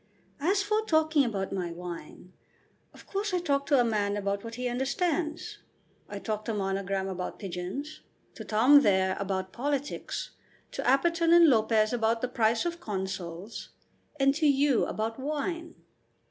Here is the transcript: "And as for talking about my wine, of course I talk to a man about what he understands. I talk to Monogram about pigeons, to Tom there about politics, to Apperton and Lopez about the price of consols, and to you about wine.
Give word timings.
"And 0.39 0.49
as 0.49 0.63
for 0.63 0.81
talking 0.83 1.23
about 1.23 1.51
my 1.53 1.71
wine, 1.71 2.33
of 2.91 3.05
course 3.05 3.35
I 3.35 3.39
talk 3.39 3.67
to 3.67 3.79
a 3.79 3.83
man 3.83 4.17
about 4.17 4.43
what 4.43 4.55
he 4.55 4.67
understands. 4.67 5.59
I 6.09 6.17
talk 6.17 6.43
to 6.45 6.55
Monogram 6.55 7.07
about 7.07 7.37
pigeons, 7.37 8.01
to 8.33 8.43
Tom 8.43 8.81
there 8.81 9.15
about 9.19 9.53
politics, 9.53 10.31
to 10.71 10.81
Apperton 10.89 11.31
and 11.31 11.45
Lopez 11.49 11.93
about 11.93 12.21
the 12.21 12.27
price 12.27 12.65
of 12.65 12.79
consols, 12.79 13.69
and 14.19 14.33
to 14.33 14.47
you 14.47 14.87
about 14.87 15.19
wine. 15.19 15.75